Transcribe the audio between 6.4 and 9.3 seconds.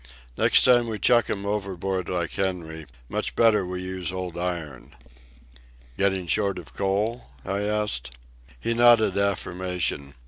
of coal?" I asked. He nodded